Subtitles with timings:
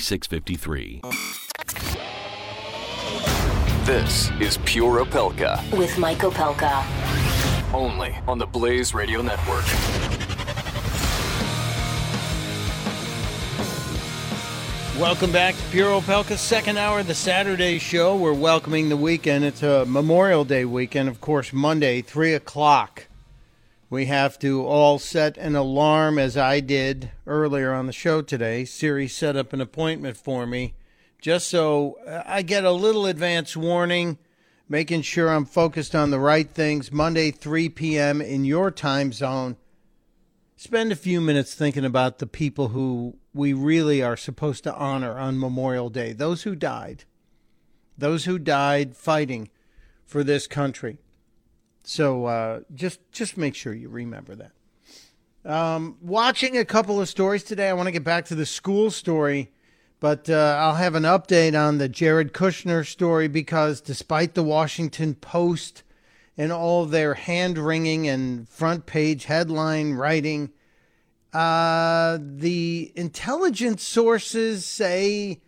[0.00, 1.02] 4653.
[3.84, 5.60] This is Pure Opelka.
[5.76, 6.84] With Mike Opelka.
[7.72, 9.64] Only on the Blaze Radio Network.
[14.98, 18.16] Welcome back to Pure Opelka's second hour of the Saturday show.
[18.16, 19.44] We're welcoming the weekend.
[19.44, 23.06] It's a Memorial Day weekend, of course, Monday, 3 o'clock.
[23.94, 28.64] We have to all set an alarm as I did earlier on the show today.
[28.64, 30.74] Siri set up an appointment for me
[31.22, 34.18] just so uh, I get a little advance warning,
[34.68, 36.90] making sure I'm focused on the right things.
[36.90, 38.20] Monday, 3 p.m.
[38.20, 39.58] in your time zone.
[40.56, 45.16] Spend a few minutes thinking about the people who we really are supposed to honor
[45.20, 47.04] on Memorial Day those who died,
[47.96, 49.50] those who died fighting
[50.04, 50.98] for this country.
[51.84, 54.52] So uh, just just make sure you remember that.
[55.44, 57.68] Um, watching a couple of stories today.
[57.68, 59.52] I want to get back to the school story,
[60.00, 65.14] but uh, I'll have an update on the Jared Kushner story because despite the Washington
[65.14, 65.82] Post
[66.38, 70.50] and all their hand wringing and front page headline writing,
[71.34, 75.42] uh, the intelligence sources say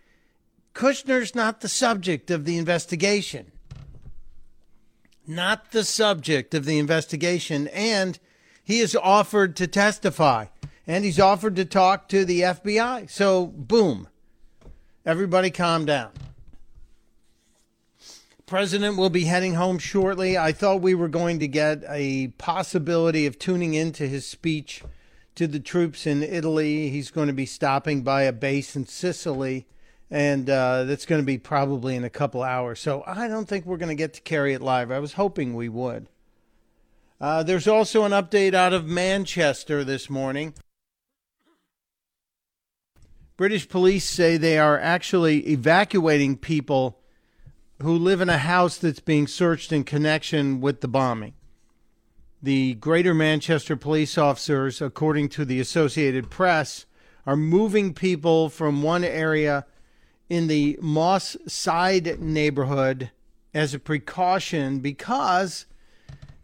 [0.74, 3.52] Kushner's not the subject of the investigation
[5.26, 8.18] not the subject of the investigation, and
[8.62, 10.46] he is offered to testify
[10.86, 13.10] and he's offered to talk to the FBI.
[13.10, 14.08] So, boom,
[15.04, 16.10] everybody calm down.
[18.46, 20.38] President will be heading home shortly.
[20.38, 24.84] I thought we were going to get a possibility of tuning into his speech
[25.34, 26.88] to the troops in Italy.
[26.88, 29.66] He's going to be stopping by a base in Sicily
[30.10, 32.80] and uh, that's going to be probably in a couple hours.
[32.80, 34.90] So I don't think we're going to get to carry it live.
[34.90, 36.08] I was hoping we would.
[37.20, 40.54] Uh, there's also an update out of Manchester this morning.
[43.36, 46.98] British police say they are actually evacuating people
[47.82, 51.34] who live in a house that's being searched in connection with the bombing.
[52.42, 56.86] The Greater Manchester police officers, according to the Associated Press,
[57.26, 59.66] are moving people from one area
[60.28, 63.10] in the Moss Side neighborhood
[63.54, 65.66] as a precaution because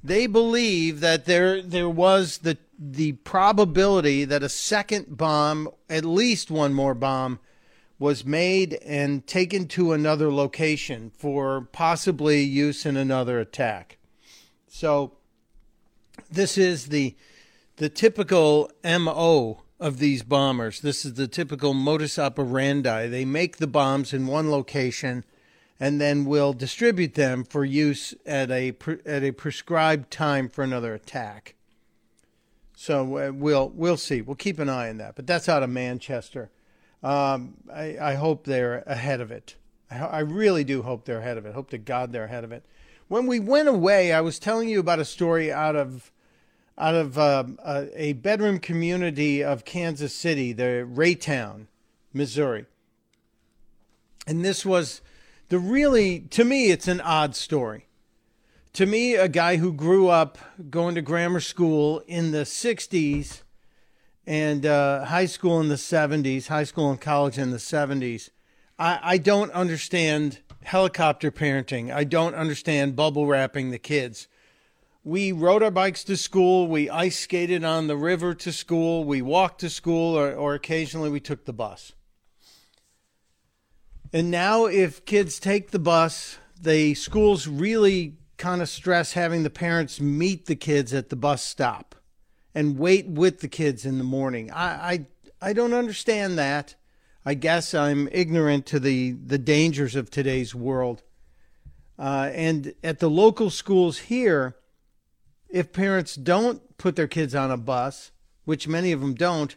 [0.02, 6.50] they believe that there there was the the probability that a second bomb, at least
[6.50, 7.38] one more bomb,
[7.98, 13.98] was made and taken to another location for possibly use in another attack.
[14.66, 15.12] So
[16.30, 17.14] this is the
[17.76, 20.80] the typical MO of these bombers.
[20.80, 23.08] This is the typical modus operandi.
[23.08, 25.24] They make the bombs in one location
[25.80, 28.72] and then will distribute them for use at a
[29.04, 31.56] at a prescribed time for another attack.
[32.76, 34.22] So uh, we'll we'll see.
[34.22, 35.16] We'll keep an eye on that.
[35.16, 36.50] But that's out of Manchester.
[37.02, 39.56] Um, I, I hope they're ahead of it.
[39.90, 41.54] I, I really do hope they're ahead of it.
[41.54, 42.64] Hope to God they're ahead of it.
[43.08, 46.11] When we went away, I was telling you about a story out of
[46.82, 47.44] out of uh,
[47.94, 51.68] a bedroom community of Kansas City, the Raytown,
[52.12, 52.66] Missouri.
[54.26, 55.00] And this was
[55.48, 57.86] the really, to me, it's an odd story.
[58.72, 60.38] To me, a guy who grew up
[60.70, 63.42] going to grammar school in the 60s
[64.26, 68.30] and uh, high school in the 70s, high school and college in the 70s,
[68.76, 71.94] I, I don't understand helicopter parenting.
[71.94, 74.26] I don't understand bubble wrapping the kids
[75.04, 76.68] we rode our bikes to school.
[76.68, 79.04] We ice skated on the river to school.
[79.04, 81.92] We walked to school, or, or occasionally we took the bus.
[84.12, 89.50] And now, if kids take the bus, the schools really kind of stress having the
[89.50, 91.94] parents meet the kids at the bus stop
[92.54, 94.50] and wait with the kids in the morning.
[94.50, 95.06] I
[95.40, 96.74] I, I don't understand that.
[97.24, 101.02] I guess I'm ignorant to the, the dangers of today's world.
[101.98, 104.56] Uh, and at the local schools here,
[105.52, 108.10] if parents don't put their kids on a bus,
[108.44, 109.54] which many of them don't,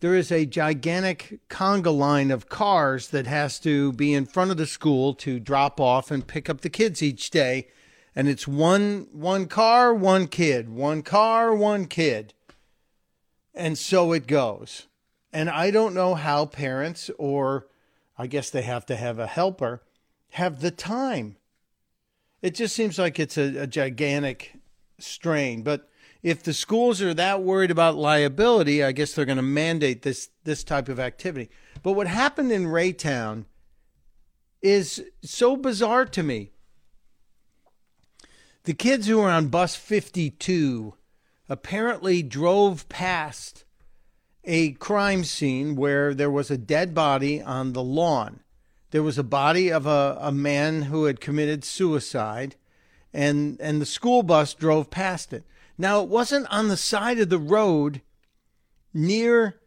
[0.00, 4.58] there is a gigantic conga line of cars that has to be in front of
[4.58, 7.66] the school to drop off and pick up the kids each day.
[8.14, 12.34] And it's one one car, one kid, one car, one kid.
[13.54, 14.86] And so it goes.
[15.32, 17.66] And I don't know how parents, or
[18.16, 19.82] I guess they have to have a helper,
[20.32, 21.36] have the time.
[22.40, 24.57] It just seems like it's a, a gigantic
[24.98, 25.62] strain.
[25.62, 25.88] But
[26.22, 30.30] if the schools are that worried about liability, I guess they're going to mandate this
[30.44, 31.50] this type of activity.
[31.82, 33.44] But what happened in Raytown
[34.62, 36.50] is so bizarre to me.
[38.64, 40.94] The kids who were on bus 52
[41.48, 43.64] apparently drove past
[44.44, 48.40] a crime scene where there was a dead body on the lawn.
[48.90, 52.56] There was a body of a, a man who had committed suicide,
[53.12, 55.44] and, and the school bus drove past it.
[55.76, 58.02] Now, it wasn't on the side of the road
[58.92, 59.60] near,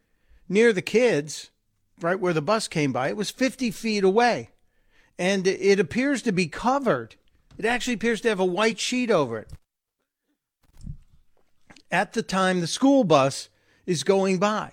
[0.48, 1.50] near the kids,
[2.00, 3.08] right where the bus came by.
[3.08, 4.50] It was 50 feet away,
[5.18, 7.16] and it appears to be covered.
[7.58, 9.50] It actually appears to have a white sheet over it.
[11.90, 13.48] At the time the school bus
[13.86, 14.72] is going by.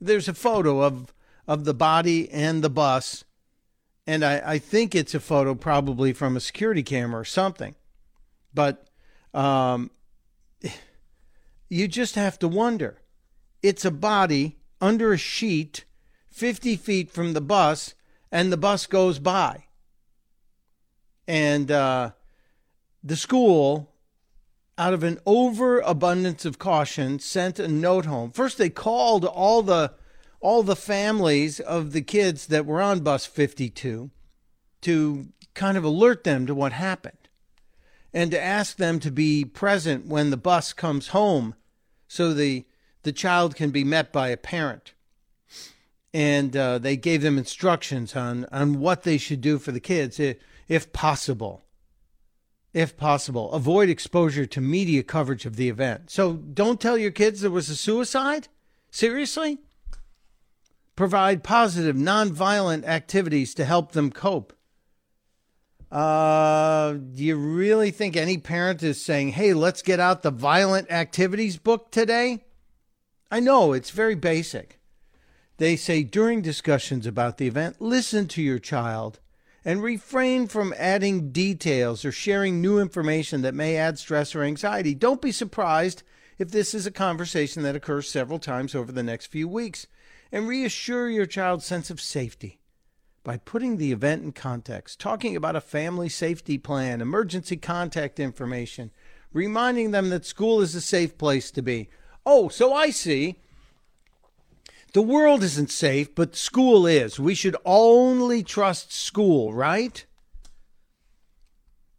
[0.00, 1.12] There's a photo of
[1.46, 3.24] of the body and the bus,
[4.06, 7.74] and I, I think it's a photo probably from a security camera or something.
[8.52, 8.88] But
[9.34, 9.90] um,
[11.68, 13.02] you just have to wonder.
[13.62, 15.84] It's a body under a sheet
[16.30, 17.94] 50 feet from the bus,
[18.32, 19.64] and the bus goes by.
[21.26, 22.12] And uh,
[23.02, 23.90] the school
[24.80, 28.30] out of an overabundance of caution, sent a note home.
[28.30, 29.92] First, they called all the
[30.40, 34.10] all the families of the kids that were on bus 52
[34.80, 37.19] to kind of alert them to what happened
[38.12, 41.54] and to ask them to be present when the bus comes home
[42.08, 42.64] so the
[43.02, 44.92] the child can be met by a parent
[46.12, 50.18] and uh, they gave them instructions on on what they should do for the kids
[50.20, 50.36] if,
[50.68, 51.64] if possible
[52.72, 53.52] if possible.
[53.52, 56.10] Avoid exposure to media coverage of the event.
[56.10, 58.48] So don't tell your kids there was a suicide?
[58.90, 59.58] Seriously?
[60.96, 64.52] Provide positive, nonviolent activities to help them cope.
[65.90, 70.90] Uh, do you really think any parent is saying, hey, let's get out the violent
[70.90, 72.44] activities book today?
[73.30, 74.78] I know it's very basic.
[75.56, 79.18] They say during discussions about the event, listen to your child
[79.64, 84.94] and refrain from adding details or sharing new information that may add stress or anxiety.
[84.94, 86.02] Don't be surprised
[86.38, 89.86] if this is a conversation that occurs several times over the next few weeks.
[90.32, 92.59] And reassure your child's sense of safety
[93.22, 98.90] by putting the event in context, talking about a family safety plan, emergency contact information,
[99.32, 101.88] reminding them that school is a safe place to be.
[102.24, 103.36] Oh, so I see.
[104.92, 107.20] The world isn't safe, but school is.
[107.20, 110.04] We should only trust school, right?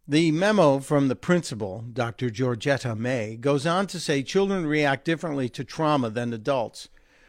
[0.06, 2.28] The memo from the principal, Dr.
[2.28, 6.88] Georgetta May, goes on to say children react differently to trauma than adults.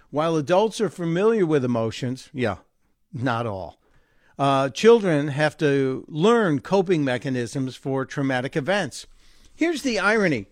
[0.10, 2.58] While adults are familiar with emotions, yeah,
[3.14, 3.80] not all.
[4.38, 9.06] Uh, children have to learn coping mechanisms for traumatic events.
[9.56, 10.48] Here's the irony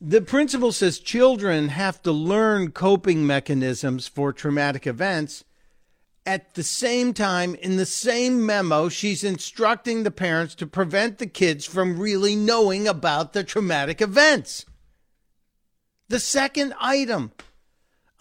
[0.00, 5.44] the principal says children have to learn coping mechanisms for traumatic events.
[6.26, 11.26] At the same time, in the same memo, she's instructing the parents to prevent the
[11.26, 14.66] kids from really knowing about the traumatic events.
[16.08, 17.32] The second item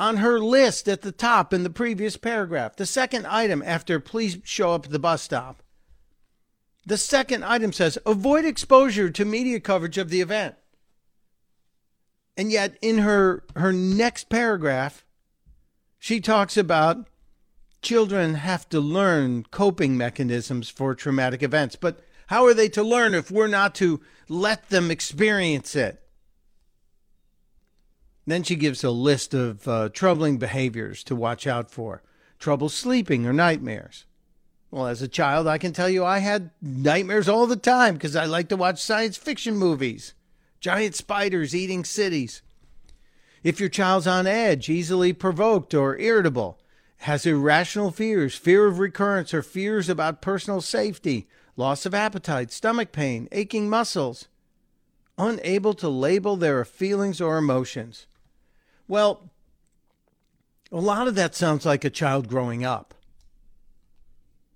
[0.04, 4.38] on her list at the top in the previous paragraph, the second item after please
[4.44, 5.64] show up at the bus stop.
[6.86, 10.56] The second item says avoid exposure to media coverage of the event.
[12.36, 15.06] And yet, in her, her next paragraph,
[16.00, 17.08] she talks about
[17.82, 21.78] children have to learn coping mechanisms for traumatic events.
[21.78, 26.03] But how are they to learn if we're not to let them experience it?
[28.26, 32.02] Then she gives a list of uh, troubling behaviors to watch out for
[32.40, 34.06] trouble sleeping or nightmares.
[34.72, 38.16] Well, as a child, I can tell you I had nightmares all the time because
[38.16, 40.14] I like to watch science fiction movies
[40.64, 42.42] giant spiders eating cities.
[43.44, 46.58] If your child's on edge, easily provoked or irritable,
[47.00, 51.28] has irrational fears, fear of recurrence, or fears about personal safety,
[51.58, 54.30] loss of appetite, stomach pain, aching muscles,
[55.18, 58.08] unable to label their feelings or emotions.
[58.88, 59.30] Well,
[60.72, 62.94] a lot of that sounds like a child growing up.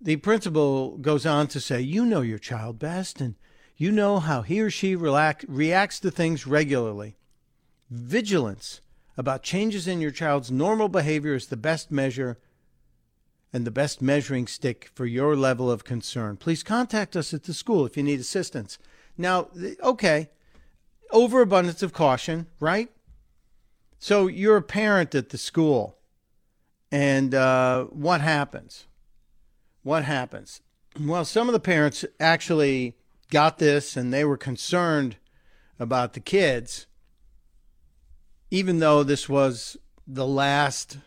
[0.02, 3.36] The principal goes on to say, You know your child best, and
[3.76, 7.16] you know how he or she relax, reacts to things regularly.
[7.90, 8.82] Vigilance
[9.16, 12.38] about changes in your child's normal behavior is the best measure
[13.54, 16.38] and the best measuring stick for your level of concern.
[16.38, 18.78] Please contact us at the school if you need assistance.
[19.18, 19.48] Now,
[19.82, 20.30] okay,
[21.12, 22.90] overabundance of caution, right?
[24.00, 25.98] So you're a parent at the school,
[26.92, 28.86] and uh, what happens?
[29.84, 30.62] What happens?
[31.00, 32.98] Well, some of the parents actually
[33.30, 35.18] got this and they were concerned
[35.80, 36.88] about the kids,
[38.50, 39.78] even though this was
[40.08, 40.98] the last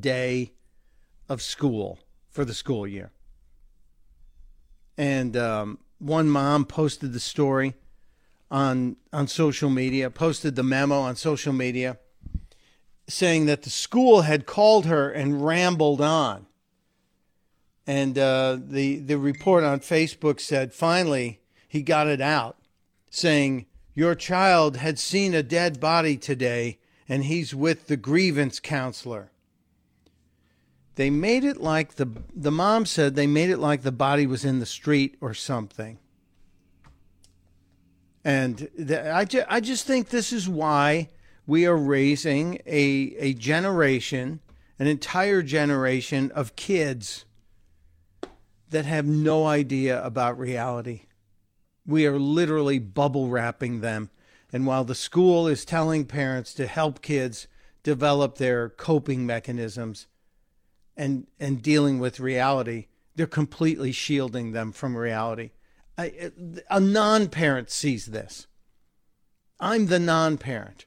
[0.00, 0.52] day
[1.28, 3.12] of school for the school year.
[4.96, 7.74] And um, one mom posted the story
[8.50, 11.98] on on social media, posted the memo on social media,
[13.08, 16.46] saying that the school had called her and rambled on.
[17.86, 22.58] And uh, the the report on Facebook said finally he got it out,
[23.10, 29.30] saying your child had seen a dead body today, and he's with the grievance counselor.
[30.96, 34.44] They made it like the the mom said they made it like the body was
[34.44, 35.98] in the street or something.
[38.24, 41.08] And I, ju- I just think this is why
[41.48, 44.38] we are raising a, a generation,
[44.78, 47.24] an entire generation of kids
[48.70, 51.06] that have no idea about reality.
[51.84, 54.10] We are literally bubble wrapping them.
[54.52, 57.48] And while the school is telling parents to help kids
[57.82, 60.06] develop their coping mechanisms
[60.96, 62.86] and, and dealing with reality,
[63.16, 65.50] they're completely shielding them from reality
[65.98, 68.46] a non-parent sees this.
[69.58, 70.86] I'm the non-parent.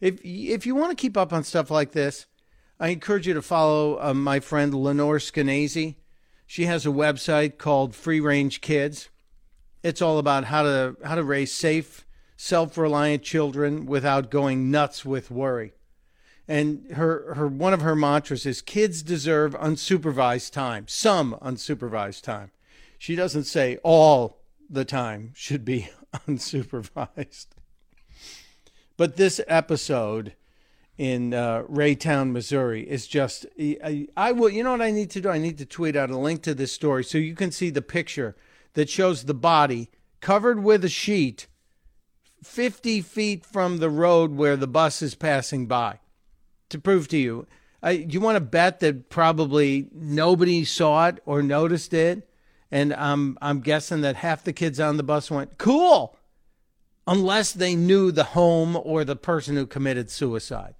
[0.00, 2.26] If if you want to keep up on stuff like this,
[2.78, 5.96] I encourage you to follow uh, my friend Lenore Skenazy.
[6.46, 9.10] She has a website called Free Range Kids.
[9.82, 15.30] It's all about how to how to raise safe, self-reliant children without going nuts with
[15.30, 15.72] worry.
[16.46, 22.52] And her her one of her mantras is kids deserve unsupervised time, some unsupervised time.
[22.98, 24.38] She doesn't say all
[24.70, 25.90] the time should be
[26.26, 27.46] unsupervised.
[28.98, 30.34] But this episode
[30.98, 35.22] in uh, Raytown, Missouri is just, I, I will, you know what I need to
[35.22, 35.30] do?
[35.30, 37.80] I need to tweet out a link to this story so you can see the
[37.80, 38.36] picture
[38.74, 39.88] that shows the body
[40.20, 41.46] covered with a sheet
[42.44, 46.00] 50 feet from the road where the bus is passing by
[46.68, 47.46] to prove to you.
[47.82, 52.28] I, you want to bet that probably nobody saw it or noticed it?
[52.70, 56.16] and I'm I'm guessing that half the kids on the bus went cool,
[57.08, 60.74] unless they knew the home or the person who committed suicide,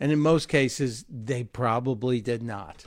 [0.00, 2.84] and in most cases they probably did not.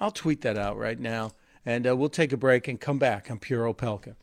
[0.00, 1.32] I'll tweet that out right now,
[1.64, 4.14] and uh, we'll take a break and come back on Pure Opelka.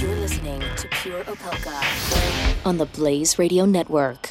[0.00, 4.30] You're listening to Pure Opelka on the Blaze Radio Network.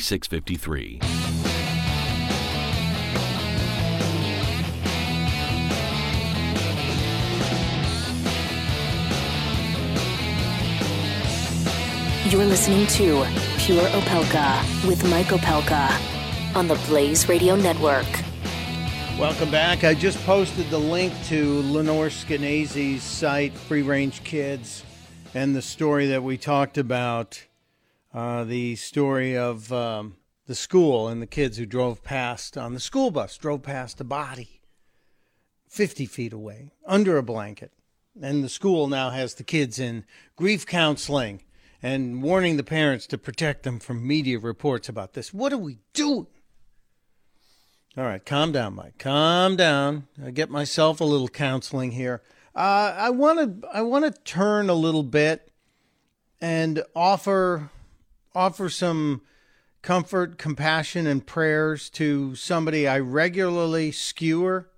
[0.00, 1.00] 4653.
[12.30, 13.24] You're listening to
[13.58, 18.06] Pure Opelka with Mike Opelka on the Blaze Radio Network.
[19.16, 19.84] Welcome back.
[19.84, 24.82] I just posted the link to Lenore Skenazy's site, Free Range Kids,
[25.34, 27.46] and the story that we talked about
[28.14, 30.16] uh, the story of um,
[30.46, 34.04] the school and the kids who drove past on the school bus drove past a
[34.04, 34.60] body
[35.68, 37.72] 50 feet away under a blanket.
[38.22, 40.04] And the school now has the kids in
[40.36, 41.42] grief counseling
[41.82, 45.34] and warning the parents to protect them from media reports about this.
[45.34, 46.28] What are we doing?
[47.96, 48.98] All right, calm down, Mike.
[48.98, 50.06] Calm down.
[50.24, 52.22] I get myself a little counseling here.
[52.54, 55.50] Uh, I want to I want to turn a little bit
[56.40, 57.70] and offer
[58.34, 59.22] offer some
[59.82, 64.70] comfort, compassion, and prayers to somebody I regularly skewer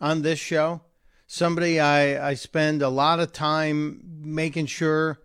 [0.00, 0.82] on this show.
[1.26, 5.20] Somebody I, I spend a lot of time making sure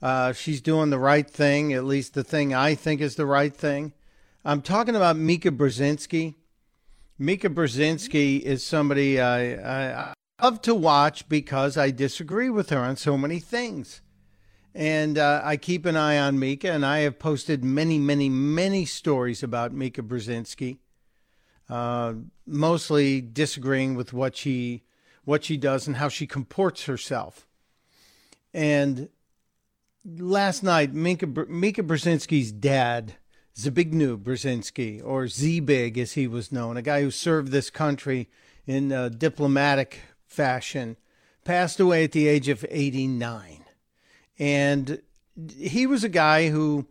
[0.00, 3.54] uh, she's doing the right thing, at least the thing I think is the right
[3.54, 3.92] thing.
[4.44, 6.36] I'm talking about Mika Brzezinski.
[7.18, 12.78] Mika Brzezinski is somebody I, I, I love to watch because I disagree with her
[12.78, 14.00] on so many things.
[14.74, 18.84] And uh, I keep an eye on Mika, and I have posted many, many, many
[18.84, 20.78] stories about Mika Brzezinski,
[21.68, 22.14] uh,
[22.46, 24.84] mostly disagreeing with what she
[25.24, 27.46] what she does and how she comports herself.
[28.54, 29.10] And
[30.04, 33.14] last night, Mika, Mika Brzezinski's dad,
[33.54, 38.28] Zbigniew Brzezinski, or Z-Big as he was known, a guy who served this country
[38.66, 40.96] in diplomatic fashion,
[41.44, 43.59] passed away at the age of 89
[44.40, 45.02] and
[45.58, 46.86] he was a guy who,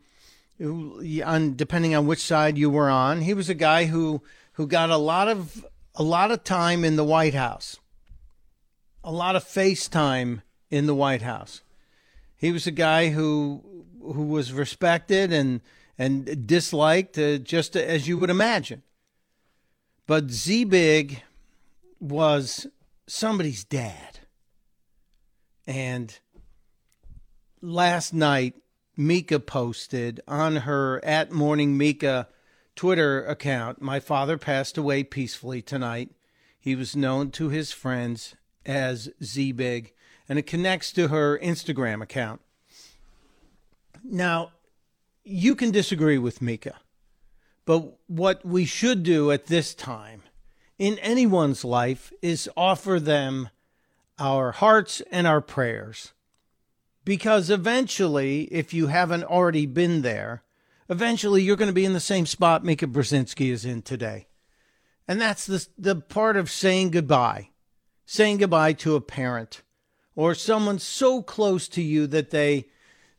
[0.60, 4.22] who on depending on which side you were on, he was a guy who
[4.54, 5.66] who got a lot of
[5.96, 7.80] a lot of time in the White House,
[9.04, 11.62] a lot of face time in the White House.
[12.38, 13.64] He was a guy who
[14.02, 15.62] who was respected and
[15.98, 18.84] and disliked, uh, just as you would imagine.
[20.08, 21.24] But Z Big
[22.00, 22.68] was
[23.08, 24.20] somebody's dad,
[25.66, 26.18] and
[27.62, 28.56] last night,
[28.96, 32.28] Mika posted on her at Morning Mika
[32.76, 36.12] Twitter account My father passed away peacefully tonight.
[36.60, 38.36] He was known to his friends
[38.66, 39.94] as Z Big,
[40.28, 42.42] and it connects to her Instagram account.
[44.04, 44.52] Now,
[45.24, 46.76] you can disagree with Mika,
[47.66, 50.24] but what we should do at this time
[50.78, 53.50] in anyone's life is offer them
[54.18, 56.14] our hearts and our prayers
[57.10, 60.44] because eventually, if you haven't already been there,
[60.90, 64.28] eventually you're going to be in the same spot Mika Brzezinski is in today.
[65.08, 67.50] And that's the, the part of saying goodbye,
[68.06, 69.64] saying goodbye to a parent
[70.16, 72.68] or someone so close to you that they,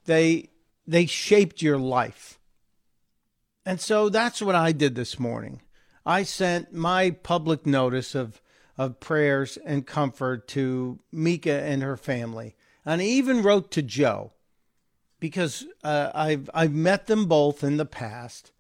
[0.05, 0.51] they,
[0.87, 2.39] they shaped your life.
[3.67, 5.63] And so that's what I did this morning.
[6.07, 8.41] I sent my public notice of,
[8.79, 12.55] of prayers and comfort to Mika and her family.
[12.85, 14.33] And I even wrote to Joe
[15.19, 18.53] because uh, I've I've met them both in the past,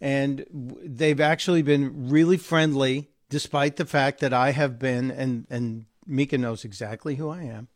[0.00, 5.86] and they've actually been really friendly, despite the fact that I have been and and
[6.06, 7.68] Mika knows exactly who I am,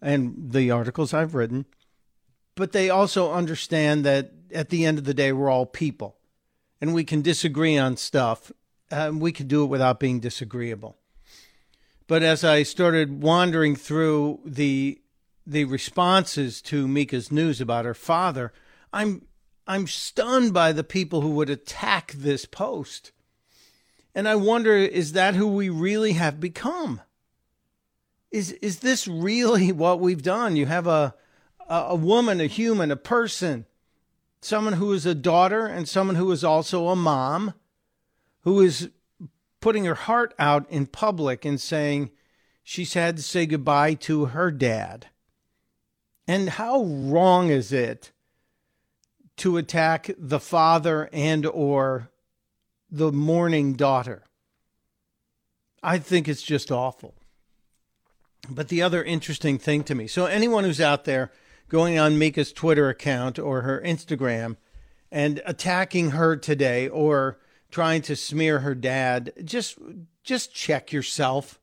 [0.00, 1.66] and the articles I've written.
[2.54, 6.18] But they also understand that at the end of the day, we're all people,
[6.80, 8.52] and we can disagree on stuff.
[8.90, 10.98] and we can do it without being disagreeable.
[12.06, 15.00] But as I started wandering through the
[15.46, 18.52] the responses to Mika's news about her father,
[18.92, 19.26] I'm
[19.66, 23.12] I'm stunned by the people who would attack this post.
[24.14, 27.00] And I wonder is that who we really have become?
[28.30, 30.56] Is is this really what we've done?
[30.56, 31.14] You have a
[31.68, 33.66] a, a woman, a human, a person,
[34.40, 37.54] someone who is a daughter and someone who is also a mom
[38.42, 38.90] who is
[39.60, 42.10] putting her heart out in public and saying
[42.62, 45.06] she's had to say goodbye to her dad
[46.26, 48.12] and how wrong is it
[49.36, 52.10] to attack the father and or
[52.90, 54.22] the mourning daughter?
[55.82, 57.14] I think it's just awful.
[58.48, 61.30] But the other interesting thing to me, so anyone who's out there
[61.68, 64.56] going on Mika's Twitter account or her Instagram
[65.10, 67.38] and attacking her today or
[67.70, 69.78] trying to smear her dad, just
[70.22, 71.60] just check yourself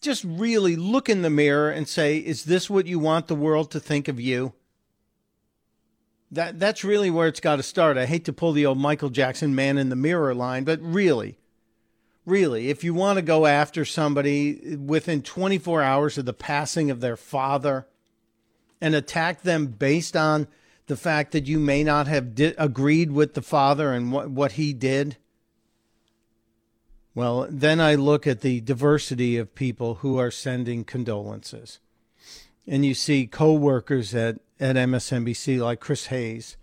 [0.00, 3.70] just really look in the mirror and say, is this what you want the world
[3.70, 4.54] to think of you?
[6.32, 7.98] That that's really where it's got to start.
[7.98, 11.38] I hate to pull the old Michael Jackson man in the mirror line, but really,
[12.24, 17.00] really, if you want to go after somebody within 24 hours of the passing of
[17.00, 17.88] their father
[18.80, 20.46] and attack them based on
[20.86, 24.52] the fact that you may not have di- agreed with the father and what, what
[24.52, 25.16] he did,
[27.14, 31.80] well, then I look at the diversity of people who are sending condolences.
[32.66, 36.56] And you see co workers at, at MSNBC like Chris Hayes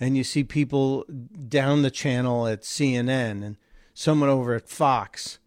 [0.00, 1.04] and you see people
[1.48, 3.56] down the channel at CNN and
[3.94, 5.38] someone over at Fox.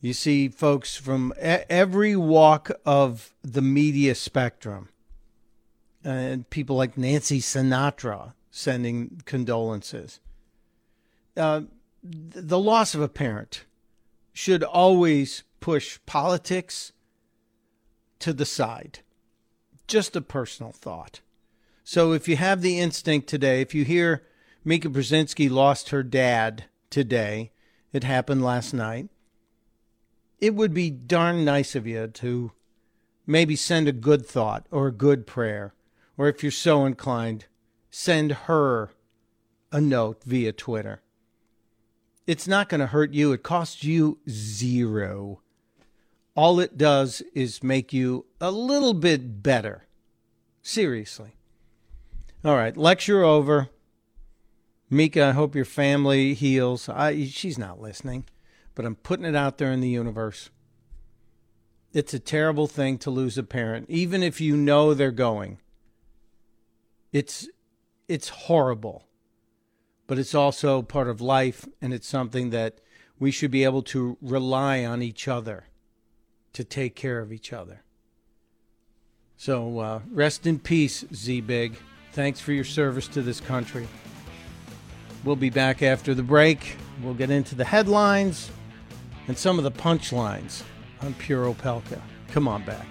[0.00, 4.88] You see folks from every walk of the media spectrum,
[6.04, 10.18] and people like Nancy Sinatra sending condolences.
[11.36, 11.62] Uh,
[12.02, 13.64] the loss of a parent
[14.32, 16.92] should always push politics
[18.18, 19.00] to the side.
[19.86, 21.20] Just a personal thought.
[21.84, 24.24] So if you have the instinct today, if you hear
[24.64, 27.52] Mika Brzezinski lost her dad today,
[27.92, 29.08] it happened last night,
[30.38, 32.52] it would be darn nice of you to
[33.26, 35.74] maybe send a good thought or a good prayer,
[36.16, 37.46] or if you're so inclined,
[37.90, 38.90] send her
[39.70, 41.01] a note via Twitter.
[42.26, 43.32] It's not going to hurt you.
[43.32, 45.40] It costs you zero.
[46.34, 49.86] All it does is make you a little bit better.
[50.62, 51.36] Seriously.
[52.44, 53.68] All right, lecture over.
[54.88, 56.88] Mika, I hope your family heals.
[56.88, 58.24] I, she's not listening,
[58.74, 60.50] but I'm putting it out there in the universe.
[61.92, 65.58] It's a terrible thing to lose a parent, even if you know they're going.
[67.12, 67.48] It's
[68.08, 69.06] it's horrible.
[70.06, 72.80] But it's also part of life and it's something that
[73.18, 75.66] we should be able to rely on each other
[76.52, 77.82] to take care of each other.
[79.36, 81.76] So uh, rest in peace, Z Big.
[82.12, 83.88] Thanks for your service to this country.
[85.24, 86.76] We'll be back after the break.
[87.02, 88.50] We'll get into the headlines
[89.28, 90.62] and some of the punchlines
[91.00, 92.00] on Pure Opelka.
[92.28, 92.86] Come on back.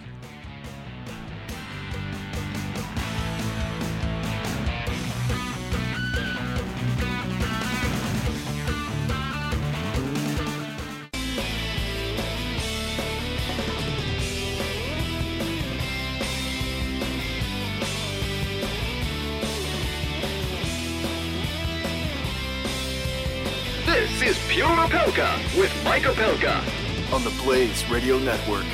[24.82, 28.66] With Mike Opelka on the Blaze Radio Network.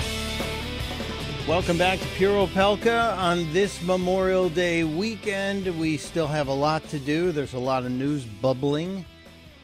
[1.46, 5.68] Welcome back to Pure Opelka on this Memorial Day weekend.
[5.78, 7.34] We still have a lot to do.
[7.34, 9.04] There's a lot of news bubbling.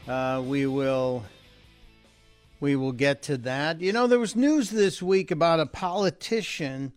[0.06, 1.24] Uh, we will
[2.60, 3.80] we will get to that.
[3.80, 6.92] You know, there was news this week about a politician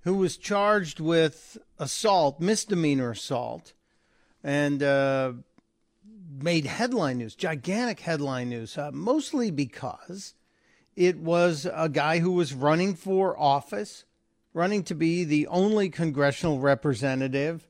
[0.00, 3.74] who was charged with assault, misdemeanor assault,
[4.42, 5.34] and uh,
[6.42, 10.34] made headline news, gigantic headline news, uh, mostly because
[10.94, 14.04] it was a guy who was running for office,
[14.54, 17.68] running to be the only congressional representative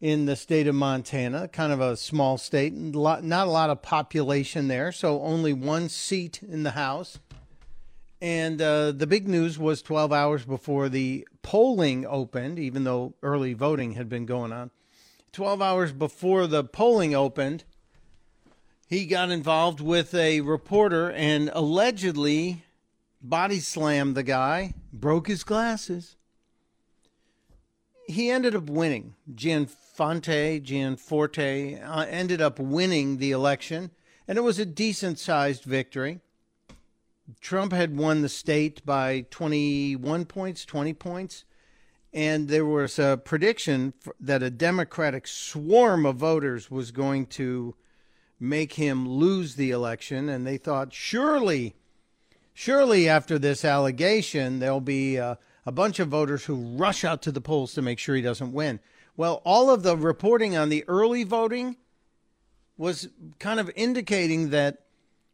[0.00, 4.68] in the state of Montana, kind of a small state, not a lot of population
[4.68, 7.18] there, so only one seat in the House.
[8.20, 13.54] And uh, the big news was 12 hours before the polling opened, even though early
[13.54, 14.70] voting had been going on.
[15.32, 17.64] 12 hours before the polling opened,
[18.94, 22.62] he got involved with a reporter and allegedly
[23.20, 26.14] body slammed the guy, broke his glasses.
[28.06, 29.14] He ended up winning.
[29.34, 33.90] Gianfonte, Gianforte uh, ended up winning the election,
[34.28, 36.20] and it was a decent sized victory.
[37.40, 41.44] Trump had won the state by 21 points, 20 points,
[42.12, 47.74] and there was a prediction that a Democratic swarm of voters was going to
[48.48, 50.28] make him lose the election.
[50.28, 51.74] And they thought, surely,
[52.52, 57.40] surely after this allegation, there'll be a, bunch of voters who rush out to the
[57.40, 58.80] polls to make sure he doesn't win.
[59.16, 61.76] Well, all of the reporting on the early voting
[62.76, 64.80] was kind of indicating that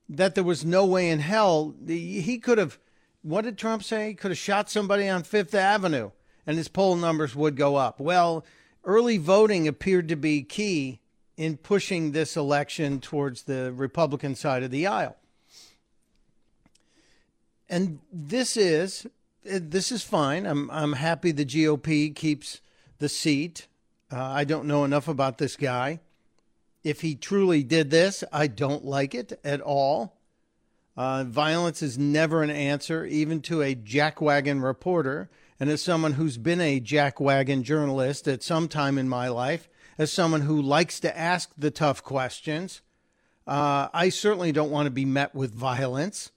[0.08, 2.78] that there was no way in hell he could have
[3.22, 4.08] what did Trump say?
[4.08, 6.10] He could have shot somebody on Fifth Avenue
[6.46, 8.00] and his poll numbers would go up.
[8.00, 8.44] Well,
[8.84, 11.00] early voting appeared to be key
[11.40, 15.16] in pushing this election towards the Republican side of the aisle.
[17.66, 19.06] And this is
[19.42, 20.44] this is fine.
[20.44, 22.60] I'm I'm happy the GOP keeps
[22.98, 23.68] the seat.
[24.12, 26.00] Uh, I don't know enough about this guy.
[26.84, 30.18] If he truly did this, I don't like it at all.
[30.94, 35.30] Uh, violence is never an answer, even to a jackwagon reporter.
[35.58, 40.10] And as someone who's been a jackwagon journalist at some time in my life, as
[40.10, 42.80] someone who likes to ask the tough questions.
[43.46, 46.30] Uh, I certainly don't want to be met with violence,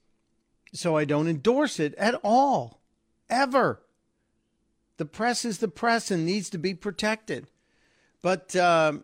[0.74, 2.82] so I don't endorse it at all,
[3.30, 3.82] ever.
[4.98, 7.48] The press is the press and needs to be protected.
[8.22, 8.98] But uh,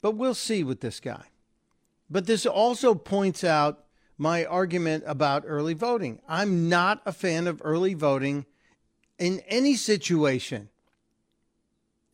[0.00, 1.24] but we'll see with this guy.
[2.08, 3.84] But this also points out
[4.16, 6.20] my argument about early voting.
[6.28, 8.46] I'm not a fan of early voting
[9.18, 10.68] in any situation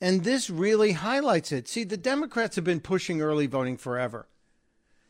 [0.02, 1.68] And this really highlights it.
[1.68, 4.26] See, the Democrats have been pushing early voting forever.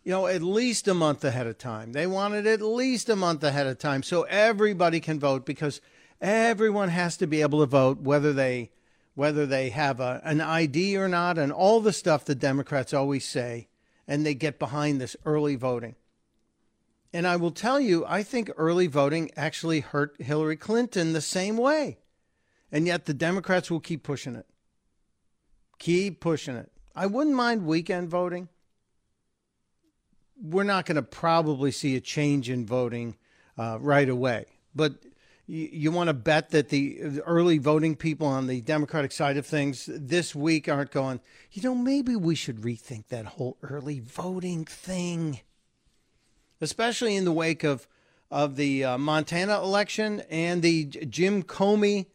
[0.05, 1.93] You know, at least a month ahead of time.
[1.93, 5.81] They want it at least a month ahead of time so everybody can vote because
[6.21, 8.71] everyone has to be able to vote whether they
[9.15, 13.27] whether they have a, an ID or not and all the stuff the Democrats always
[13.27, 13.69] say
[14.07, 15.97] and they get behind this early voting.
[17.15, 21.57] And I will tell you, I think early voting actually hurt Hillary Clinton the same
[21.57, 21.97] way.
[22.71, 24.47] And yet the Democrats will keep pushing it.
[25.79, 26.71] Keep pushing it.
[26.95, 28.49] I wouldn't mind weekend voting.
[30.41, 33.17] We're not going to probably see a change in voting
[33.57, 34.47] uh, right away.
[34.75, 34.95] But
[35.47, 39.47] you, you want to bet that the early voting people on the Democratic side of
[39.47, 41.21] things this week aren't going,
[41.53, 45.41] you know, maybe we should rethink that whole early voting thing
[46.63, 47.87] especially in the wake of
[48.31, 52.07] of the uh, Montana election and the Jim Comey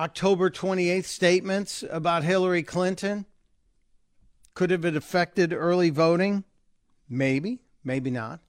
[0.00, 3.26] October 28th statements about Hillary Clinton.
[4.54, 6.44] Could have it affected early voting?
[7.06, 8.40] Maybe, maybe not.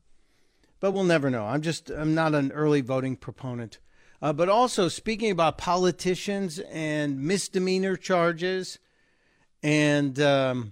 [0.80, 1.44] But we'll never know.
[1.44, 3.80] I'm just I'm not an early voting proponent.
[4.22, 8.80] Uh, but also speaking about politicians and misdemeanor charges,
[9.62, 10.72] and um,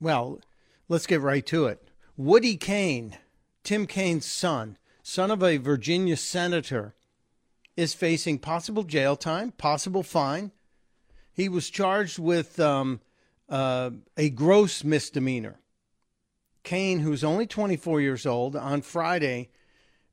[0.00, 0.40] well,
[0.88, 1.86] let's get right to it.
[2.16, 3.18] Woody Kaine,
[3.62, 6.94] Tim Kaine's son, son of a Virginia senator,
[7.76, 10.52] is facing possible jail time, possible fine.
[11.32, 13.00] He was charged with um,
[13.48, 15.60] uh, a gross misdemeanor.
[16.62, 19.50] Kaine, who's only 24 years old, on Friday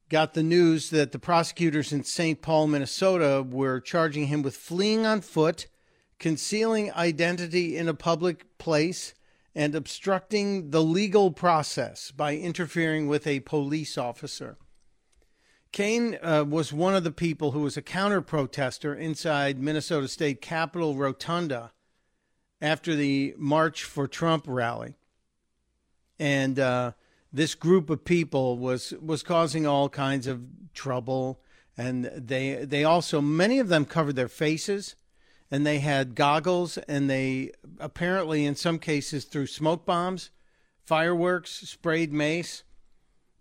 [0.10, 2.42] got the news that the prosecutors in St.
[2.42, 5.68] Paul, Minnesota were charging him with fleeing on foot,
[6.20, 9.16] concealing identity in a public place,
[9.56, 14.58] and obstructing the legal process by interfering with a police officer.
[15.74, 20.40] Kaine uh, was one of the people who was a counter protester inside Minnesota State
[20.40, 21.72] Capitol Rotunda
[22.62, 24.96] after the March for Trump rally.
[26.20, 26.92] And uh,
[27.34, 30.44] this group of people was, was causing all kinds of
[30.76, 31.42] trouble.
[31.76, 34.96] And they, they also, many of them covered their faces
[35.50, 40.30] and they had goggles and they apparently in some cases threw smoke bombs,
[40.86, 42.64] fireworks, sprayed mace.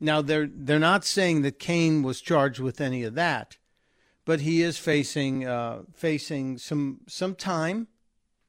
[0.03, 3.57] Now they're they're not saying that Kaine was charged with any of that,
[4.25, 7.87] but he is facing uh, facing some some time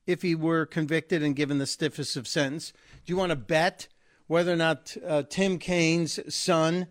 [0.07, 2.73] if he were convicted and given the stiffest of sentence.
[3.05, 3.87] Do you want to bet
[4.25, 6.87] whether or not uh, Tim Kaine's son,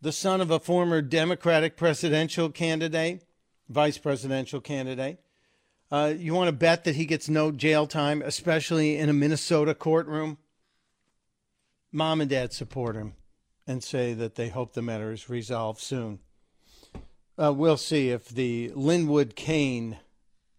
[0.00, 3.22] the son of a former Democratic presidential candidate,
[3.68, 5.20] vice presidential candidate,
[5.92, 9.74] uh, you want to bet that he gets no jail time, especially in a Minnesota
[9.74, 10.38] courtroom?
[11.92, 13.12] Mom and dad support him
[13.66, 16.20] and say that they hope the matter is resolved soon.
[17.38, 19.98] Uh, we'll see if the Linwood Kaine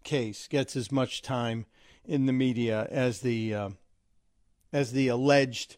[0.04, 1.66] case gets as much time
[2.06, 3.70] in the media as the uh,
[4.72, 5.78] as the alleged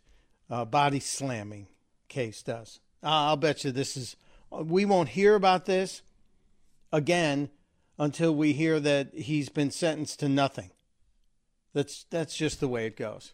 [0.49, 1.67] uh, body slamming
[2.07, 2.79] case does.
[3.01, 4.15] I'll bet you this is.
[4.51, 6.01] We won't hear about this
[6.91, 7.49] again
[7.97, 10.71] until we hear that he's been sentenced to nothing.
[11.73, 13.33] That's that's just the way it goes.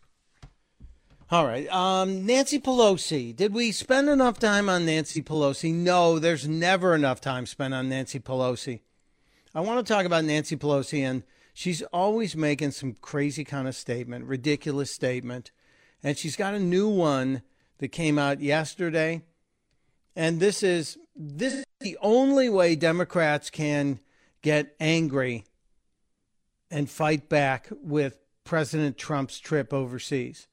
[1.31, 1.67] All right.
[1.73, 3.35] Um, Nancy Pelosi.
[3.35, 5.73] Did we spend enough time on Nancy Pelosi?
[5.73, 8.81] No, there's never enough time spent on Nancy Pelosi.
[9.55, 13.75] I want to talk about Nancy Pelosi, and she's always making some crazy kind of
[13.75, 15.49] statement, ridiculous statement.
[16.03, 17.41] And she's got a new one
[17.79, 19.23] that came out yesterday.
[20.15, 23.99] And this is this is the only way Democrats can
[24.43, 25.45] get angry
[26.69, 30.47] and fight back with President Trump's trip overseas.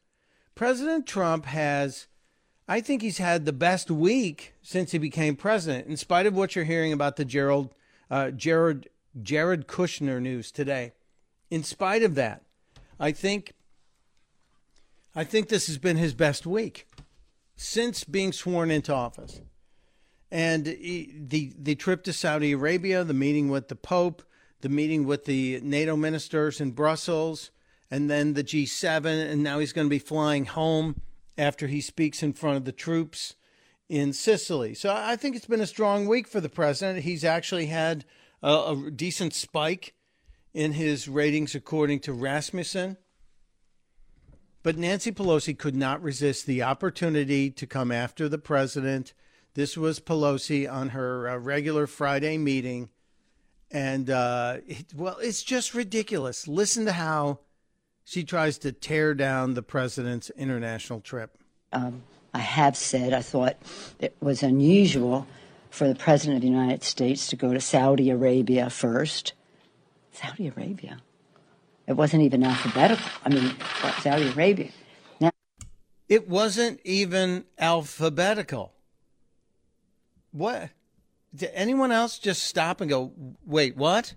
[0.54, 2.06] President Trump has,
[2.68, 6.54] I think he's had the best week since he became president, in spite of what
[6.54, 7.74] you're hearing about the Gerald,
[8.10, 8.88] uh, Jared,
[9.20, 10.92] Jared Kushner news today.
[11.50, 12.42] In spite of that,
[12.98, 13.52] I think,
[15.14, 16.86] I think this has been his best week
[17.56, 19.40] since being sworn into office
[20.32, 24.22] and the the trip to Saudi Arabia, the meeting with the Pope,
[24.62, 27.50] the meeting with the NATO ministers in Brussels,
[27.92, 31.02] and then the G7, and now he's going to be flying home
[31.36, 33.34] after he speaks in front of the troops
[33.86, 34.72] in Sicily.
[34.72, 37.04] So I think it's been a strong week for the president.
[37.04, 38.06] He's actually had
[38.42, 39.92] a, a decent spike
[40.54, 42.96] in his ratings, according to Rasmussen.
[44.62, 49.12] But Nancy Pelosi could not resist the opportunity to come after the president
[49.54, 52.88] this was Pelosi on her uh, regular Friday meeting.
[53.70, 56.48] And, uh, it, well, it's just ridiculous.
[56.48, 57.40] Listen to how
[58.04, 61.38] she tries to tear down the president's international trip.
[61.72, 62.02] Um,
[62.34, 63.56] I have said I thought
[63.98, 65.26] it was unusual
[65.70, 69.32] for the president of the United States to go to Saudi Arabia first
[70.12, 71.00] Saudi Arabia.
[71.86, 73.04] It wasn't even alphabetical.
[73.24, 73.54] I mean,
[74.00, 74.70] Saudi Arabia.
[75.20, 75.30] Now,
[76.08, 78.72] it wasn't even alphabetical.
[80.30, 80.70] What?
[81.34, 83.12] Did anyone else just stop and go,
[83.44, 84.14] wait, what?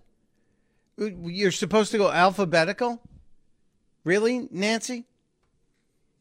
[0.97, 3.01] You're supposed to go alphabetical?
[4.05, 5.03] Really, Nancy?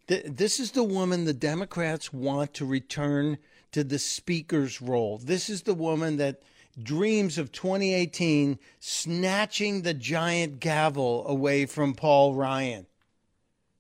[0.07, 3.39] This is the woman the Democrats want to return
[3.73, 5.19] to the speaker's role.
[5.19, 6.43] This is the woman that
[6.83, 12.87] dreams of 2018 snatching the giant gavel away from Paul Ryan.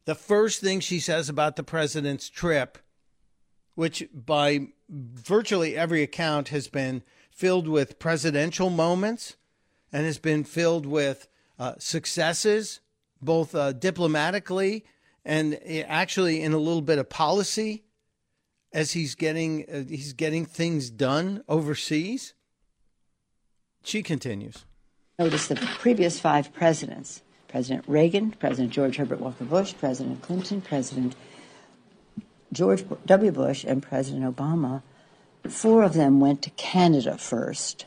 [0.04, 2.78] The first thing she says about the president's trip,
[3.74, 9.36] which by virtually every account has been filled with presidential moments
[9.92, 11.26] and has been filled with
[11.58, 12.80] uh, successes,
[13.24, 14.84] both uh, diplomatically
[15.24, 17.84] and eh, actually in a little bit of policy
[18.72, 22.34] as he's getting uh, he's getting things done overseas.
[23.82, 24.64] She continues.
[25.18, 31.14] Notice the previous five presidents President Reagan, President George Herbert Walker Bush, President Clinton, President
[32.52, 33.30] George W.
[33.30, 34.82] Bush, and President Obama.
[35.48, 37.87] Four of them went to Canada first,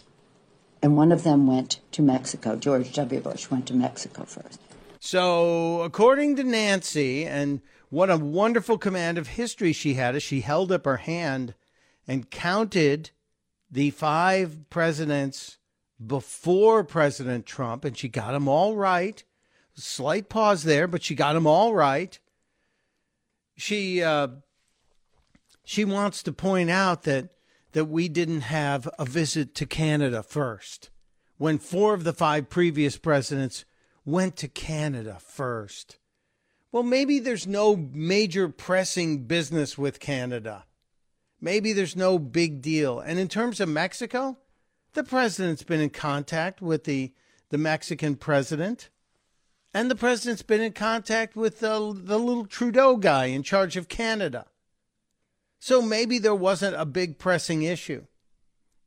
[0.82, 2.56] and one of them went to Mexico.
[2.56, 3.20] George W.
[3.20, 4.62] Bush went to Mexico first.
[5.00, 10.42] So, according to Nancy, and what a wonderful command of history she had as she
[10.42, 11.54] held up her hand
[12.08, 13.12] and counted
[13.70, 15.58] the five presidents
[16.06, 19.24] before President Trump, and she got them all right.
[19.76, 22.20] Slight pause there, but she got them all right.
[23.56, 24.30] She uh,
[25.64, 27.30] she wants to point out that
[27.74, 30.90] that we didn't have a visit to Canada first,
[31.38, 33.66] when four of the five previous presidents
[34.08, 35.98] went to Canada first.
[36.72, 40.64] Well, maybe there's no major pressing business with Canada.
[41.42, 43.02] Maybe there's no big deal.
[43.02, 44.38] And in terms of Mexico,
[44.94, 47.14] the president's been in contact with the,
[47.50, 48.90] the Mexican president,
[49.74, 53.90] and the president's been in contact with the, the little Trudeau guy in charge of
[53.90, 54.46] Canada.
[55.60, 58.06] So maybe there wasn't a big pressing issue.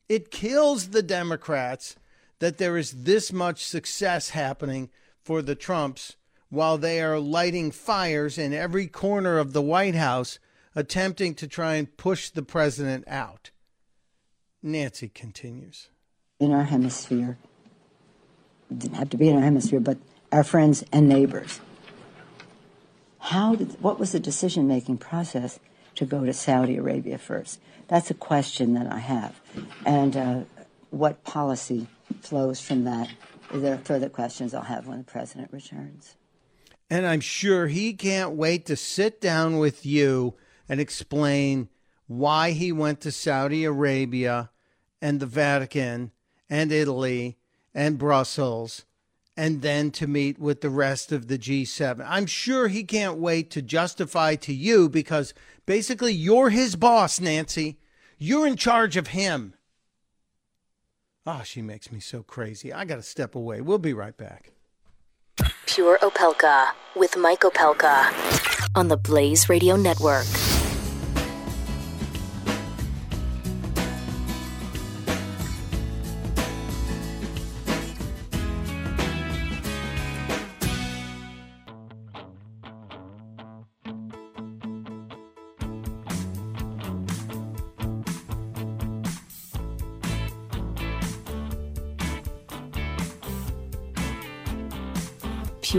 [0.09, 1.97] It kills the Democrats
[2.39, 4.89] that there is this much success happening
[5.23, 6.17] for the Trumps
[6.49, 10.39] while they are lighting fires in every corner of the White House,
[10.75, 13.51] attempting to try and push the president out.
[14.63, 15.91] Nancy continues
[16.41, 17.37] in our hemisphere,
[18.77, 19.99] didn't have to be in our hemisphere, but
[20.33, 21.61] our friends and neighbors.
[23.19, 25.61] How did, what was the decision making process
[25.97, 27.61] to go to Saudi Arabia first?
[27.89, 29.39] That's a question that I have.
[29.85, 30.41] And uh,
[30.89, 31.87] what policy
[32.23, 33.11] flows from that?
[33.53, 36.17] Is there are further questions I'll have when the president returns.
[36.89, 40.35] And I'm sure he can't wait to sit down with you
[40.69, 41.69] and explain
[42.07, 44.51] why he went to Saudi Arabia
[45.01, 46.11] and the Vatican
[46.49, 47.39] and Italy
[47.75, 48.85] and Brussels
[49.37, 52.05] and then to meet with the rest of the G7.
[52.07, 55.33] I'm sure he can't wait to justify to you because
[55.67, 57.79] basically you're his boss, Nancy.
[58.19, 59.55] You're in charge of him.
[61.27, 62.73] Oh, she makes me so crazy.
[62.73, 63.61] I got to step away.
[63.61, 64.53] We'll be right back.
[65.67, 68.13] Pure Opelka with Mike Opelka
[68.75, 70.27] on the Blaze Radio Network.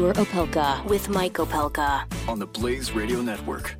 [0.01, 3.75] Pure Opelka with Mike Opelka on the Blaze Radio Network.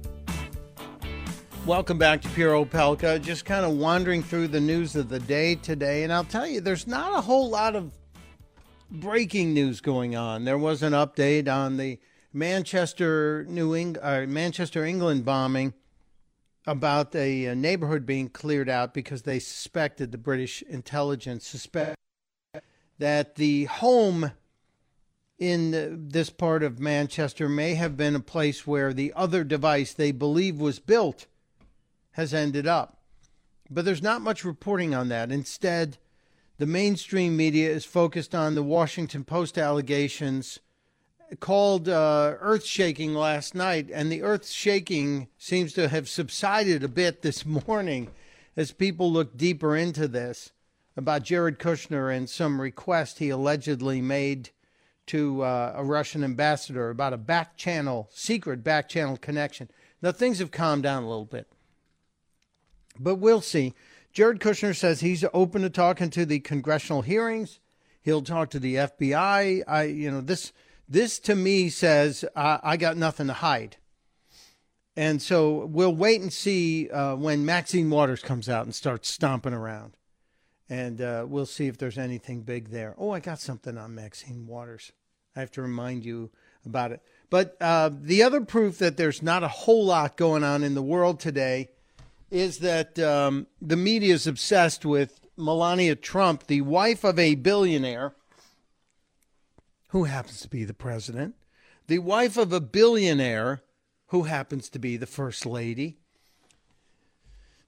[1.66, 3.20] Welcome back to Pure Opelka.
[3.20, 6.62] Just kind of wandering through the news of the day today, and I'll tell you,
[6.62, 7.92] there's not a whole lot of
[8.92, 10.46] breaking news going on.
[10.46, 11.98] There was an update on the
[12.32, 15.74] Manchester, New Eng- uh, Manchester, England bombing
[16.68, 21.96] about a, a neighborhood being cleared out because they suspected the British intelligence suspect
[23.00, 24.34] that the home
[25.42, 30.12] in this part of Manchester may have been a place where the other device they
[30.12, 31.26] believe was built
[32.12, 33.00] has ended up.
[33.68, 35.32] But there's not much reporting on that.
[35.32, 35.98] Instead,
[36.60, 40.60] the mainstream media is focused on the Washington Post allegations
[41.40, 46.88] called uh, earth shaking last night, and the earth shaking seems to have subsided a
[46.88, 48.12] bit this morning
[48.56, 50.52] as people look deeper into this
[50.96, 54.52] about Jared Kushner and some request he allegedly made
[55.08, 59.70] to uh, a Russian ambassador about a back channel, secret back channel connection.
[60.02, 61.48] Now, things have calmed down a little bit,
[63.00, 63.74] but we'll see.
[64.14, 67.60] Jared Kushner says he's open to talking to the congressional hearings.
[68.02, 69.64] He'll talk to the FBI.
[69.68, 70.52] I, you know, this
[70.90, 73.78] this to me says I, I got nothing to hide.
[74.98, 79.54] And so we'll wait and see uh, when Maxine Waters comes out and starts stomping
[79.54, 79.96] around.
[80.72, 82.96] And uh, we'll see if there's anything big there.
[82.98, 84.94] Oh, I got something on Maxine Waters.
[85.36, 86.30] I have to remind you
[86.66, 87.02] about it.
[87.30, 90.82] But uh, the other proof that there's not a whole lot going on in the
[90.82, 91.72] world today
[92.30, 98.14] is that um, the media is obsessed with Melania Trump, the wife of a billionaire
[99.90, 101.36] who happens to be the president,
[101.88, 103.62] the wife of a billionaire
[104.08, 105.98] who happens to be the first lady.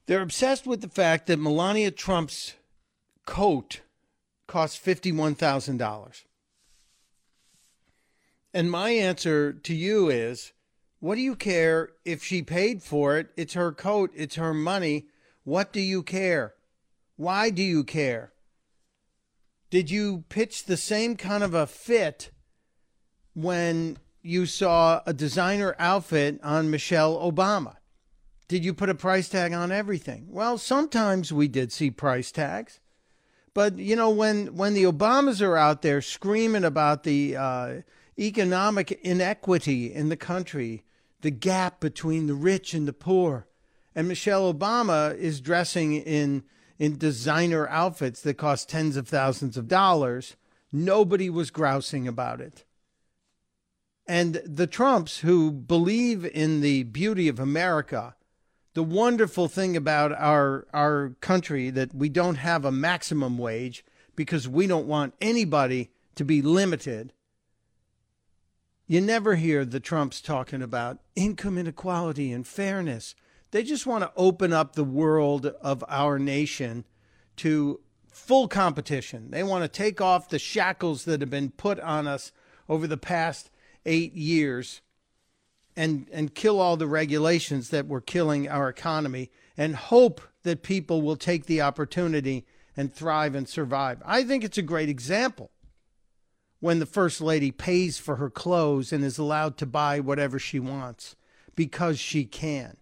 [0.06, 2.54] They're obsessed with the fact that Melania Trump's
[3.26, 3.82] coat
[4.48, 6.24] cost $51,000.
[8.54, 10.54] And my answer to you is
[11.00, 13.30] what do you care if she paid for it?
[13.36, 15.08] It's her coat, it's her money.
[15.44, 16.54] What do you care?
[17.16, 18.32] Why do you care?
[19.70, 22.32] Did you pitch the same kind of a fit
[23.34, 27.78] when you saw a designer outfit on Michelle Obama?
[28.48, 30.28] Did you put a price tag on everything?
[30.30, 32.80] Well, sometimes we did see price tags.
[33.54, 37.82] But you know when when the Obamas are out there screaming about the uh,
[38.18, 40.84] economic inequity in the country,
[41.22, 43.48] the gap between the rich and the poor,
[43.96, 46.44] and Michelle Obama is dressing in
[46.80, 50.36] in designer outfits that cost tens of thousands of dollars,
[50.72, 52.66] nobody was grousing about it.
[54.08, 58.16] And the Trumps who believe in the beauty of America,
[58.74, 64.48] the wonderful thing about our our country that we don't have a maximum wage because
[64.48, 67.14] we don't want anybody to be limited.
[68.86, 73.16] You never hear the Trumps talking about income inequality and fairness.
[73.52, 76.86] They just want to open up the world of our nation
[77.38, 77.80] to
[78.12, 79.32] full competition.
[79.32, 82.32] They want to take off the shackles that have been put on us
[82.68, 83.50] over the past
[83.86, 84.82] eight years
[85.76, 91.02] and, and kill all the regulations that were killing our economy and hope that people
[91.02, 92.46] will take the opportunity
[92.76, 94.02] and thrive and survive.
[94.06, 95.52] I think it's a great example
[96.60, 100.60] when the First Lady pays for her clothes and is allowed to buy whatever she
[100.60, 101.16] wants
[101.56, 102.78] because she can.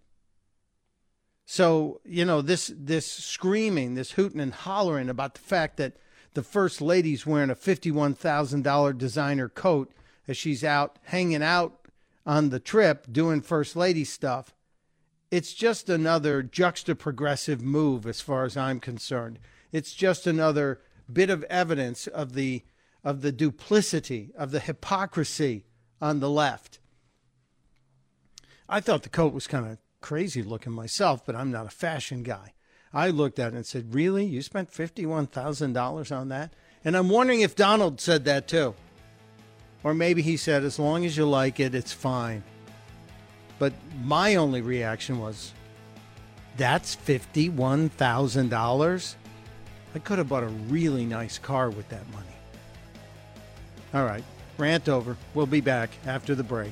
[1.45, 5.97] So, you know, this this screaming, this hooting and hollering about the fact that
[6.33, 9.91] the first lady's wearing a $51,000 designer coat
[10.27, 11.80] as she's out hanging out
[12.25, 14.53] on the trip doing first lady stuff.
[15.29, 19.39] It's just another juxta progressive move as far as I'm concerned.
[19.71, 22.63] It's just another bit of evidence of the
[23.03, 25.65] of the duplicity, of the hypocrisy
[25.99, 26.79] on the left.
[28.69, 32.21] I thought the coat was kind of crazy looking myself, but I'm not a fashion
[32.21, 32.53] guy.
[32.93, 34.25] I looked at it and said, Really?
[34.25, 36.53] You spent $51,000 on that?
[36.83, 38.75] And I'm wondering if Donald said that too.
[39.83, 42.43] Or maybe he said, As long as you like it, it's fine.
[43.59, 43.73] But
[44.03, 45.51] my only reaction was,
[46.57, 49.15] That's $51,000?
[49.93, 52.25] I could have bought a really nice car with that money.
[53.93, 54.23] All right,
[54.57, 55.17] rant over.
[55.33, 56.71] We'll be back after the break.